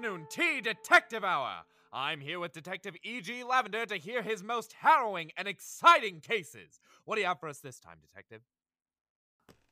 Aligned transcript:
Afternoon 0.00 0.26
Tea 0.30 0.62
Detective 0.62 1.24
Hour. 1.24 1.56
I'm 1.92 2.20
here 2.20 2.40
with 2.40 2.54
Detective 2.54 2.96
E.G. 3.02 3.44
Lavender 3.44 3.84
to 3.84 3.96
hear 3.96 4.22
his 4.22 4.42
most 4.42 4.72
harrowing 4.72 5.30
and 5.36 5.46
exciting 5.46 6.20
cases. 6.20 6.80
What 7.04 7.16
do 7.16 7.20
you 7.20 7.26
have 7.26 7.38
for 7.38 7.50
us 7.50 7.58
this 7.58 7.78
time, 7.78 7.98
Detective? 8.00 8.40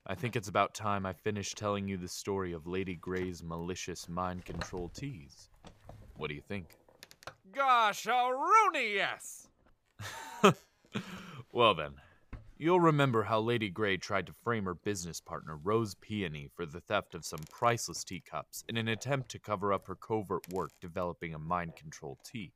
I 0.06 0.14
think 0.14 0.36
it's 0.36 0.50
about 0.50 0.74
time 0.74 1.06
I 1.06 1.14
finished 1.14 1.56
telling 1.56 1.88
you 1.88 1.96
the 1.96 2.08
story 2.08 2.52
of 2.52 2.66
Lady 2.66 2.94
Grey's 2.94 3.42
malicious 3.42 4.06
mind 4.06 4.44
control 4.44 4.90
teas. 4.90 5.48
What 6.18 6.28
do 6.28 6.34
you 6.34 6.42
think? 6.42 6.76
Gosh, 7.50 8.04
a 8.04 8.30
Rooney, 8.30 8.96
yes! 8.96 9.48
well 11.54 11.74
then, 11.74 11.94
you'll 12.58 12.80
remember 12.80 13.22
how 13.22 13.40
Lady 13.40 13.70
Grey 13.70 13.96
tried 13.96 14.26
to 14.26 14.32
frame 14.32 14.64
her 14.64 14.74
business 14.74 15.20
partner, 15.20 15.56
Rose 15.56 15.94
Peony, 15.94 16.48
for 16.54 16.66
the 16.66 16.80
theft 16.80 17.14
of 17.14 17.24
some 17.24 17.44
priceless 17.50 18.04
teacups 18.04 18.64
in 18.68 18.76
an 18.76 18.88
attempt 18.88 19.30
to 19.30 19.38
cover 19.38 19.72
up 19.72 19.86
her 19.86 19.94
covert 19.94 20.52
work 20.52 20.72
developing 20.80 21.34
a 21.34 21.38
mind 21.38 21.76
control 21.76 22.18
tea. 22.24 22.52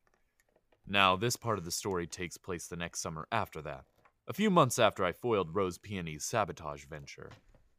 Now, 0.87 1.17
this 1.17 1.37
part 1.37 1.59
of 1.59 1.65
the 1.65 1.71
story 1.71 2.07
takes 2.07 2.37
place 2.37 2.67
the 2.67 2.77
next 2.77 3.01
summer 3.01 3.27
after 3.31 3.63
that, 3.63 3.85
a 4.27 4.33
few 4.33 4.51
months 4.51 4.79
after 4.79 5.05
I 5.05 5.13
foiled 5.13 5.55
Rose 5.55 5.79
Peony's 5.79 6.25
sabotage 6.25 6.85
venture. 6.85 7.31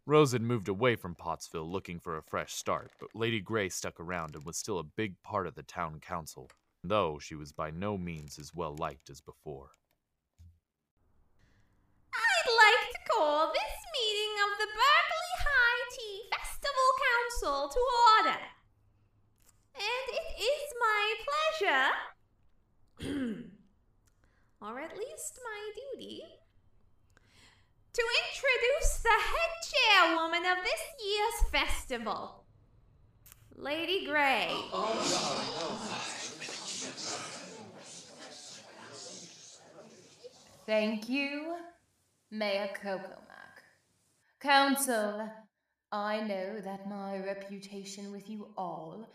Rose 0.05 0.33
had 0.33 0.42
moved 0.42 0.67
away 0.67 0.95
from 0.95 1.16
Pottsville 1.16 1.70
looking 1.70 2.00
for 2.00 2.17
a 2.17 2.23
fresh 2.23 2.53
start, 2.53 2.92
but 3.00 3.16
Lady 3.16 3.39
Grey 3.39 3.70
stuck 3.70 4.00
around 4.00 4.36
and 4.36 4.45
was 4.45 4.58
still 4.58 4.80
a 4.80 4.83
big 4.83 5.16
part 5.23 5.48
of 5.48 5.55
the 5.55 5.64
town 5.64 6.00
council, 6.02 6.50
though 6.83 7.20
she 7.20 7.36
was 7.36 7.53
by 7.53 7.72
no 7.72 7.98
means 7.98 8.38
as 8.38 8.53
well 8.53 8.76
liked 8.76 9.09
as 9.09 9.22
before. 9.22 9.72
I'd 12.14 12.52
like 12.52 12.92
to 12.92 13.00
call 13.16 13.48
this 13.53 13.76
meeting 13.95 14.33
of 14.44 14.52
the 14.59 14.67
Berkeley 14.67 15.32
High 15.39 15.83
Tea 15.95 16.20
Festival 16.36 16.89
To 17.44 17.49
order. 17.49 18.39
And 19.75 20.08
it 20.08 20.27
is 20.39 20.73
my 20.80 21.13
pleasure, 21.59 21.89
or 24.61 24.80
at 24.80 24.97
least 24.97 25.39
my 25.44 25.71
duty, 25.75 26.23
to 27.91 28.02
introduce 28.02 28.99
the 28.99 29.09
head 29.09 29.52
chairwoman 29.73 30.45
of 30.45 30.64
this 30.64 30.83
year's 31.05 31.52
festival, 31.52 32.45
Lady 33.58 34.05
Grey. 34.05 34.49
Thank 40.66 41.09
you, 41.09 41.58
Mayor 42.31 42.69
Kokomak. 42.81 43.59
Council, 44.39 45.30
I 45.94 46.22
know 46.22 46.59
that 46.59 46.89
my 46.89 47.19
reputation 47.19 48.11
with 48.11 48.27
you 48.27 48.47
all 48.58 49.05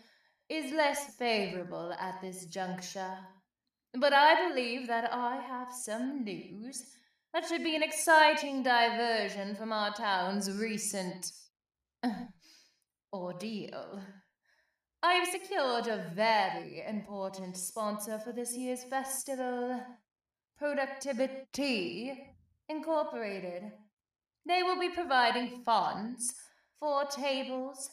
is 0.49 0.73
less 0.73 1.17
favorable 1.17 1.93
at 1.99 2.21
this 2.23 2.47
juncture, 2.47 3.19
but 3.99 4.13
I 4.13 4.49
believe 4.49 4.87
that 4.87 5.13
I 5.13 5.41
have 5.41 5.73
some 5.73 6.23
news 6.23 6.85
that 7.35 7.49
should 7.49 7.65
be 7.65 7.75
an 7.75 7.83
exciting 7.83 8.63
diversion 8.63 9.57
from 9.57 9.73
our 9.73 9.93
town's 9.93 10.53
recent 10.53 11.33
ordeal. 13.13 14.01
I 15.03 15.15
have 15.15 15.27
secured 15.27 15.89
a 15.89 16.13
very 16.15 16.85
important 16.87 17.57
sponsor 17.57 18.21
for 18.21 18.31
this 18.31 18.57
year's 18.57 18.85
festival 18.85 19.83
Productivity 20.57 22.37
Incorporated. 22.69 23.73
They 24.47 24.63
will 24.63 24.79
be 24.79 24.91
providing 24.91 25.65
funds 25.65 26.35
for 26.79 27.05
tables, 27.07 27.91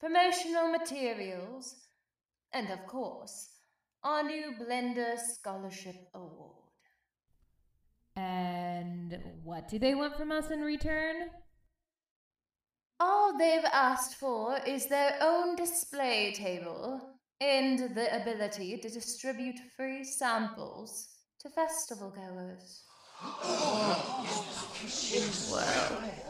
promotional 0.00 0.68
materials, 0.68 1.74
and 2.52 2.70
of 2.70 2.86
course, 2.86 3.48
our 4.02 4.22
new 4.22 4.52
Blender 4.60 5.18
Scholarship 5.18 5.96
Award. 6.14 6.52
And 8.16 9.18
what 9.44 9.68
do 9.68 9.78
they 9.78 9.94
want 9.94 10.16
from 10.16 10.32
us 10.32 10.50
in 10.50 10.60
return? 10.60 11.30
All 12.98 13.36
they've 13.36 13.64
asked 13.72 14.14
for 14.14 14.58
is 14.66 14.86
their 14.86 15.18
own 15.20 15.54
display 15.54 16.32
table 16.32 17.00
and 17.40 17.94
the 17.94 18.22
ability 18.22 18.78
to 18.78 18.88
distribute 18.88 19.58
free 19.76 20.02
samples 20.02 21.08
to 21.40 21.50
festival 21.50 22.10
goers. 22.10 22.82
Well, 25.50 26.25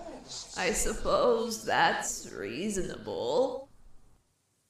I 0.57 0.73
suppose 0.73 1.65
that's 1.65 2.31
reasonable. 2.33 3.69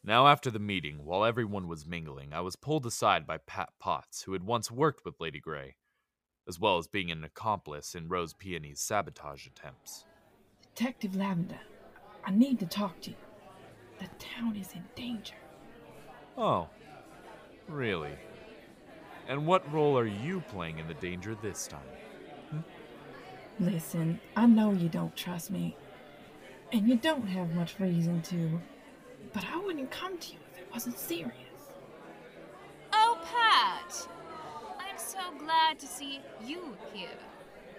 Now, 0.04 0.28
after 0.28 0.50
the 0.50 0.58
meeting, 0.58 1.04
while 1.04 1.24
everyone 1.24 1.66
was 1.66 1.86
mingling, 1.86 2.32
I 2.32 2.40
was 2.40 2.54
pulled 2.54 2.86
aside 2.86 3.26
by 3.26 3.38
Pat 3.38 3.70
Potts, 3.80 4.22
who 4.22 4.34
had 4.34 4.44
once 4.44 4.70
worked 4.70 5.04
with 5.04 5.20
Lady 5.20 5.40
Grey, 5.40 5.76
as 6.46 6.60
well 6.60 6.78
as 6.78 6.86
being 6.86 7.10
an 7.10 7.24
accomplice 7.24 7.94
in 7.94 8.08
Rose 8.08 8.32
Peony's 8.32 8.80
sabotage 8.80 9.46
attempts. 9.46 10.04
Detective 10.62 11.16
Lavender, 11.16 11.58
I 12.24 12.30
need 12.30 12.60
to 12.60 12.66
talk 12.66 13.00
to 13.02 13.10
you. 13.10 13.16
The 13.98 14.08
town 14.18 14.56
is 14.56 14.72
in 14.74 14.84
danger. 14.94 15.34
Oh, 16.36 16.68
really? 17.66 18.12
And 19.26 19.46
what 19.46 19.72
role 19.72 19.98
are 19.98 20.06
you 20.06 20.40
playing 20.42 20.78
in 20.78 20.86
the 20.86 20.94
danger 20.94 21.34
this 21.34 21.66
time? 21.66 21.80
Listen, 23.58 24.20
I 24.36 24.44
know 24.44 24.72
you 24.72 24.90
don't 24.90 25.16
trust 25.16 25.50
me, 25.50 25.76
and 26.72 26.86
you 26.86 26.96
don't 26.96 27.26
have 27.26 27.54
much 27.54 27.80
reason 27.80 28.20
to, 28.22 28.60
but 29.32 29.46
I 29.50 29.56
wouldn't 29.56 29.90
come 29.90 30.18
to 30.18 30.32
you 30.32 30.38
if 30.52 30.58
it 30.60 30.68
wasn't 30.70 30.98
serious. 30.98 31.32
Oh, 32.92 33.18
Pat! 33.24 34.08
I'm 34.78 34.98
so 34.98 35.18
glad 35.38 35.78
to 35.78 35.86
see 35.86 36.20
you 36.44 36.76
here. 36.92 37.08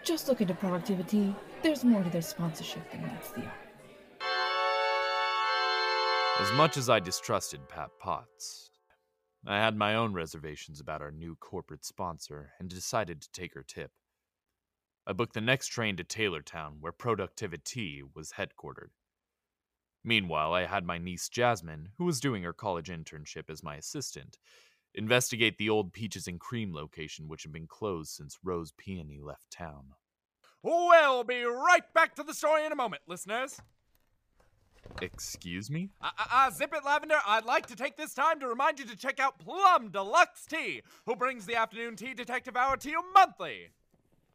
Just 0.03 0.27
look 0.27 0.41
at 0.41 0.47
the 0.47 0.55
productivity. 0.55 1.35
There's 1.61 1.83
more 1.83 2.01
to 2.01 2.09
their 2.09 2.23
sponsorship 2.23 2.89
than 2.91 3.03
meets 3.03 3.29
the 3.29 3.41
eye. 3.41 3.51
As 6.39 6.51
much 6.53 6.77
as 6.77 6.89
I 6.89 6.99
distrusted 6.99 7.69
Pat 7.69 7.89
Potts, 7.99 8.71
I 9.45 9.57
had 9.57 9.75
my 9.75 9.93
own 9.93 10.13
reservations 10.13 10.79
about 10.79 11.03
our 11.03 11.11
new 11.11 11.35
corporate 11.35 11.85
sponsor 11.85 12.53
and 12.59 12.67
decided 12.67 13.21
to 13.21 13.31
take 13.31 13.53
her 13.53 13.63
tip. 13.63 13.91
I 15.09 15.13
booked 15.13 15.35
the 15.35 15.41
next 15.41 15.67
train 15.67 15.95
to 15.95 16.03
Taylortown, 16.03 16.77
where 16.81 16.91
Productivity 16.91 18.03
was 18.13 18.33
headquartered. 18.33 18.89
Meanwhile, 20.03 20.53
I 20.53 20.65
had 20.65 20.85
my 20.85 20.97
niece 20.97 21.29
Jasmine, 21.29 21.89
who 21.97 22.03
was 22.03 22.19
doing 22.19 22.43
her 22.43 22.51
college 22.51 22.89
internship 22.89 23.49
as 23.49 23.63
my 23.63 23.77
assistant, 23.77 24.37
investigate 24.93 25.57
the 25.57 25.69
old 25.69 25.93
Peaches 25.93 26.27
and 26.27 26.41
Cream 26.41 26.73
location, 26.73 27.29
which 27.29 27.43
had 27.43 27.53
been 27.53 27.67
closed 27.67 28.11
since 28.11 28.37
Rose 28.43 28.73
Peony 28.77 29.21
left 29.21 29.49
town. 29.49 29.93
We'll 30.61 31.23
be 31.23 31.43
right 31.43 31.93
back 31.93 32.13
to 32.15 32.23
the 32.23 32.33
story 32.33 32.65
in 32.65 32.73
a 32.73 32.75
moment, 32.75 33.03
listeners. 33.07 33.61
Excuse 35.01 35.69
me? 35.69 35.89
Uh, 36.01 36.09
uh, 36.19 36.25
uh, 36.33 36.49
Zip 36.49 36.73
it, 36.73 36.83
Lavender. 36.83 37.19
I'd 37.25 37.45
like 37.45 37.67
to 37.67 37.77
take 37.77 37.95
this 37.95 38.13
time 38.13 38.41
to 38.41 38.47
remind 38.49 38.77
you 38.77 38.85
to 38.85 38.97
check 38.97 39.21
out 39.21 39.39
Plum 39.39 39.89
Deluxe 39.89 40.45
Tea, 40.47 40.81
who 41.05 41.15
brings 41.15 41.45
the 41.45 41.55
afternoon 41.55 41.95
tea 41.95 42.13
detective 42.13 42.57
hour 42.57 42.75
to 42.75 42.89
you 42.89 43.01
monthly. 43.13 43.69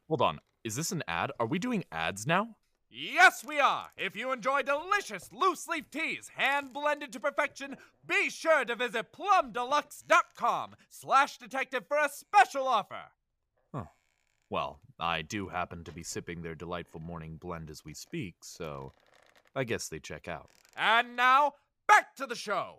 Hold 0.08 0.22
on. 0.22 0.40
Is 0.64 0.76
this 0.76 0.92
an 0.92 1.02
ad? 1.08 1.32
Are 1.40 1.46
we 1.46 1.58
doing 1.58 1.84
ads 1.90 2.26
now? 2.26 2.56
Yes, 2.88 3.42
we 3.44 3.58
are. 3.58 3.88
If 3.96 4.14
you 4.14 4.32
enjoy 4.32 4.62
delicious 4.62 5.30
loose 5.32 5.66
leaf 5.66 5.90
teas, 5.90 6.30
hand 6.36 6.72
blended 6.72 7.10
to 7.12 7.20
perfection, 7.20 7.76
be 8.06 8.28
sure 8.30 8.64
to 8.64 8.76
visit 8.76 9.12
plumdeluxe.com 9.12 10.76
slash 10.90 11.38
detective 11.38 11.86
for 11.88 11.96
a 11.96 12.08
special 12.10 12.68
offer. 12.68 13.04
Huh. 13.74 13.84
Well, 14.50 14.78
I 15.00 15.22
do 15.22 15.48
happen 15.48 15.84
to 15.84 15.90
be 15.90 16.02
sipping 16.02 16.42
their 16.42 16.54
delightful 16.54 17.00
morning 17.00 17.38
blend 17.40 17.70
as 17.70 17.84
we 17.84 17.94
speak, 17.94 18.34
so 18.42 18.92
I 19.56 19.64
guess 19.64 19.88
they 19.88 19.98
check 19.98 20.28
out. 20.28 20.50
And 20.76 21.16
now, 21.16 21.54
back 21.88 22.14
to 22.16 22.26
the 22.26 22.36
show. 22.36 22.76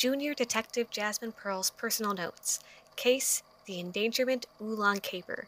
Junior 0.00 0.32
Detective 0.32 0.88
Jasmine 0.88 1.32
Pearl's 1.32 1.68
personal 1.68 2.14
notes. 2.14 2.60
Case 2.96 3.42
The 3.66 3.78
Endangerment 3.78 4.46
Oolong 4.58 5.00
Caper. 5.00 5.46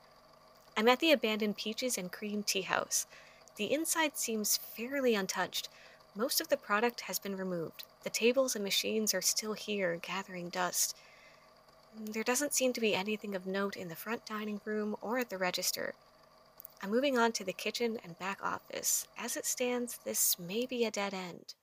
I'm 0.76 0.88
at 0.88 1.00
the 1.00 1.10
abandoned 1.10 1.56
Peaches 1.56 1.96
and 1.96 2.12
Cream 2.12 2.42
Tea 2.42 2.60
House. 2.60 3.06
The 3.56 3.72
inside 3.72 4.18
seems 4.18 4.58
fairly 4.58 5.14
untouched. 5.14 5.70
Most 6.14 6.38
of 6.38 6.48
the 6.48 6.58
product 6.58 7.00
has 7.00 7.18
been 7.18 7.34
removed. 7.34 7.84
The 8.04 8.10
tables 8.10 8.54
and 8.54 8.62
machines 8.62 9.14
are 9.14 9.22
still 9.22 9.54
here, 9.54 9.98
gathering 10.02 10.50
dust. 10.50 10.94
There 11.98 12.22
doesn't 12.22 12.52
seem 12.52 12.74
to 12.74 12.80
be 12.82 12.94
anything 12.94 13.34
of 13.34 13.46
note 13.46 13.74
in 13.74 13.88
the 13.88 13.96
front 13.96 14.26
dining 14.26 14.60
room 14.66 14.96
or 15.00 15.18
at 15.18 15.30
the 15.30 15.38
register. 15.38 15.94
I'm 16.82 16.90
moving 16.90 17.16
on 17.16 17.32
to 17.32 17.44
the 17.44 17.54
kitchen 17.54 17.98
and 18.04 18.18
back 18.18 18.44
office. 18.44 19.08
As 19.16 19.34
it 19.34 19.46
stands, 19.46 19.98
this 20.04 20.38
may 20.38 20.66
be 20.66 20.84
a 20.84 20.90
dead 20.90 21.14
end. 21.14 21.54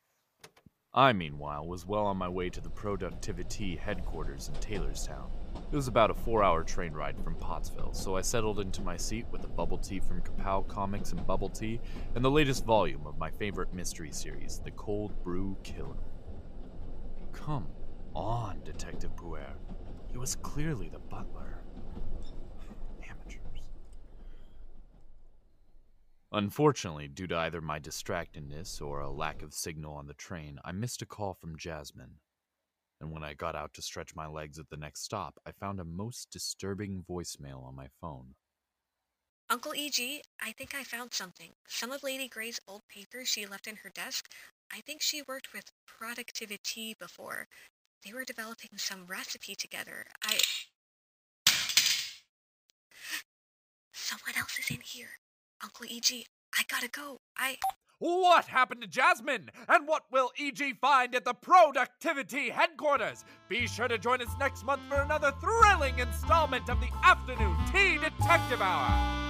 I, 0.93 1.13
meanwhile, 1.13 1.67
was 1.67 1.85
well 1.85 2.07
on 2.07 2.17
my 2.17 2.27
way 2.27 2.49
to 2.49 2.61
the 2.61 2.69
Productivity 2.69 3.75
headquarters 3.75 4.49
in 4.49 4.55
Taylorstown. 4.55 5.29
It 5.71 5.75
was 5.75 5.87
about 5.87 6.09
a 6.09 6.15
four 6.15 6.43
hour 6.43 6.63
train 6.63 6.93
ride 6.93 7.19
from 7.23 7.35
Pottsville, 7.35 7.93
so 7.93 8.17
I 8.17 8.21
settled 8.21 8.59
into 8.59 8.81
my 8.81 8.97
seat 8.97 9.27
with 9.31 9.43
a 9.43 9.49
bubble 9.49 9.77
tea 9.77 9.99
from 9.99 10.23
Kapow 10.23 10.67
Comics 10.67 11.11
and 11.11 11.27
Bubble 11.27 11.49
Tea 11.49 11.79
and 12.15 12.25
the 12.25 12.31
latest 12.31 12.65
volume 12.65 13.05
of 13.05 13.19
my 13.19 13.29
favorite 13.29 13.71
mystery 13.71 14.11
series, 14.11 14.61
The 14.63 14.71
Cold 14.71 15.23
Brew 15.23 15.55
Killer. 15.63 16.03
Come 17.33 17.67
on, 18.15 18.61
Detective 18.63 19.15
Puer. 19.15 19.53
He 20.11 20.17
was 20.17 20.37
clearly 20.37 20.89
the 20.89 20.97
butler. 20.97 21.61
Unfortunately, 26.31 27.07
due 27.07 27.25
to 27.25 27.37
either 27.37 27.59
my 27.59 27.79
distractedness 27.79 28.79
or 28.81 28.99
a 28.99 29.09
lack 29.09 29.41
of 29.41 29.53
signal 29.53 29.95
on 29.95 30.05
the 30.05 30.13
train, 30.13 30.59
I 30.63 30.71
missed 30.71 31.01
a 31.01 31.07
call 31.07 31.33
from 31.33 31.57
Jasmine. 31.57 32.19
And 33.01 33.11
when 33.11 33.23
I 33.23 33.33
got 33.33 33.55
out 33.55 33.73
to 33.75 33.81
stretch 33.81 34.15
my 34.15 34.27
legs 34.27 34.59
at 34.59 34.69
the 34.69 34.77
next 34.77 35.01
stop, 35.03 35.39
I 35.45 35.51
found 35.51 35.79
a 35.79 35.85
most 35.85 36.29
disturbing 36.31 37.03
voicemail 37.09 37.63
on 37.63 37.75
my 37.75 37.87
phone. 37.99 38.35
Uncle 39.49 39.73
E.G., 39.73 40.21
I 40.39 40.51
think 40.51 40.75
I 40.75 40.83
found 40.83 41.13
something. 41.13 41.53
Some 41.67 41.91
of 41.91 42.03
Lady 42.03 42.27
Grey's 42.27 42.59
old 42.67 42.83
papers 42.87 43.27
she 43.27 43.47
left 43.47 43.65
in 43.65 43.77
her 43.77 43.89
desk. 43.89 44.31
I 44.71 44.81
think 44.81 45.01
she 45.01 45.23
worked 45.23 45.53
with 45.53 45.71
Productivity 45.87 46.95
before. 46.99 47.47
They 48.05 48.13
were 48.13 48.23
developing 48.23 48.77
some 48.77 49.07
recipe 49.07 49.55
together. 49.55 50.05
I. 50.23 50.39
Someone 53.93 54.37
else 54.37 54.59
is 54.59 54.69
in 54.69 54.81
here. 54.81 55.17
Uncle 55.63 55.85
E.G., 55.89 56.25
I 56.57 56.63
gotta 56.69 56.87
go. 56.87 57.17
I. 57.37 57.57
What 57.99 58.45
happened 58.45 58.81
to 58.81 58.87
Jasmine? 58.87 59.49
And 59.67 59.85
what 59.85 60.03
will 60.09 60.31
EG 60.39 60.77
find 60.79 61.13
at 61.15 61.25
the 61.25 61.33
Productivity 61.33 62.49
headquarters? 62.49 63.25
Be 63.49 63.67
sure 63.67 63.89
to 63.89 63.97
join 63.97 64.21
us 64.21 64.33
next 64.39 64.65
month 64.65 64.81
for 64.87 65.01
another 65.01 65.33
thrilling 65.41 65.99
installment 65.99 66.69
of 66.69 66.79
the 66.79 66.89
Afternoon 67.03 67.57
Tea 67.71 67.97
Detective 67.97 68.61
Hour. 68.61 69.28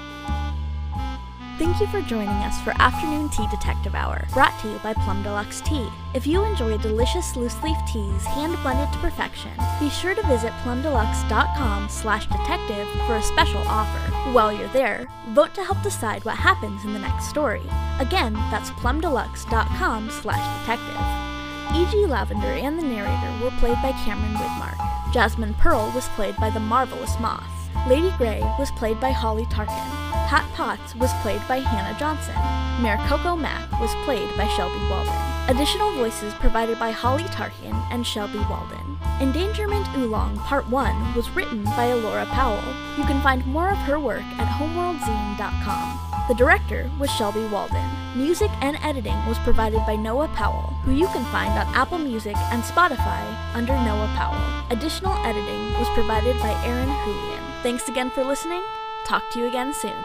Thank 1.60 1.82
you 1.82 1.88
for 1.88 2.02
joining 2.02 2.30
us 2.30 2.58
for 2.62 2.72
Afternoon 2.80 3.28
Tea 3.28 3.46
Detective 3.52 3.94
Hour, 3.94 4.26
brought 4.32 4.58
to 4.62 4.70
you 4.70 4.80
by 4.80 4.94
Plum 4.94 5.22
Deluxe 5.24 5.60
Tea. 5.60 5.90
If 6.14 6.26
you 6.26 6.42
enjoy 6.42 6.78
delicious 6.78 7.36
loose 7.36 7.62
leaf 7.62 7.76
teas 7.86 8.24
hand 8.24 8.58
blended 8.62 8.94
to 8.94 9.00
perfection, 9.00 9.52
be 9.78 9.90
sure 9.90 10.16
to 10.16 10.26
visit 10.28 10.54
plumdeluxe.com 10.64 11.90
slash 11.90 12.28
detective 12.28 12.88
for 13.06 13.18
a 13.18 13.22
special 13.22 13.62
offer. 13.68 14.00
While 14.32 14.54
you're 14.54 14.70
there, 14.70 15.06
vote 15.32 15.54
to 15.56 15.64
help 15.66 15.84
decide 15.84 16.24
what 16.24 16.38
happens 16.38 16.86
in 16.86 16.94
the 16.94 17.00
next 17.00 17.28
story. 17.28 17.64
Again, 18.00 18.36
that's 18.52 18.70
plumdeluxe.com 18.72 20.12
slash 20.12 20.60
detective. 20.62 21.76
E.G. 21.76 22.06
Lavender 22.06 22.48
and 22.48 22.80
the 22.80 22.84
narrator 22.84 23.44
were 23.44 23.52
played 23.60 23.82
by 23.84 23.92
Cameron 24.06 24.36
Widmark. 24.36 25.12
Jasmine 25.12 25.56
Pearl 25.56 25.92
was 25.94 26.08
played 26.16 26.38
by 26.38 26.50
the 26.50 26.62
marvelous 26.62 27.20
Moth. 27.20 27.70
Lady 27.90 28.14
Grey 28.18 28.40
was 28.58 28.72
played 28.72 29.02
by 29.02 29.12
Holly 29.12 29.44
Tarkin. 29.48 29.99
Pat 30.30 30.46
Potts 30.54 30.94
was 30.94 31.12
played 31.24 31.42
by 31.48 31.58
Hannah 31.58 31.98
Johnson. 31.98 32.38
Mayor 32.84 33.02
Coco 33.10 33.36
Mack 33.36 33.66
was 33.82 33.90
played 34.06 34.30
by 34.38 34.48
Shelby 34.50 34.78
Walden. 34.88 35.12
Additional 35.50 35.92
voices 35.96 36.36
provided 36.36 36.78
by 36.78 36.92
Holly 36.92 37.24
Tarkin 37.34 37.74
and 37.90 38.06
Shelby 38.06 38.38
Walden. 38.48 39.00
Endangerment 39.20 39.88
Oolong 39.98 40.38
Part 40.46 40.70
1 40.70 41.16
was 41.16 41.32
written 41.32 41.64
by 41.64 41.86
Alora 41.86 42.28
Powell. 42.28 42.62
You 42.96 43.06
can 43.06 43.20
find 43.24 43.44
more 43.48 43.72
of 43.72 43.80
her 43.90 44.00
work 44.00 44.22
at 44.38 44.46
homeworldzine.com. 44.46 46.28
The 46.28 46.36
director 46.36 46.92
was 47.00 47.10
Shelby 47.10 47.48
Walden. 47.48 47.90
Music 48.16 48.52
and 48.62 48.78
editing 48.84 49.18
was 49.26 49.40
provided 49.40 49.82
by 49.88 49.96
Noah 49.96 50.28
Powell, 50.36 50.78
who 50.86 50.92
you 50.92 51.08
can 51.08 51.26
find 51.32 51.50
on 51.58 51.74
Apple 51.74 51.98
Music 51.98 52.38
and 52.54 52.62
Spotify 52.62 53.26
under 53.56 53.74
Noah 53.74 54.14
Powell. 54.16 54.38
Additional 54.70 55.14
editing 55.26 55.74
was 55.80 55.90
provided 55.96 56.38
by 56.38 56.52
Aaron 56.64 56.94
Julian. 57.04 57.44
Thanks 57.64 57.90
again 57.90 58.12
for 58.12 58.24
listening. 58.24 58.62
Talk 59.08 59.24
to 59.32 59.40
you 59.40 59.48
again 59.48 59.74
soon. 59.74 60.04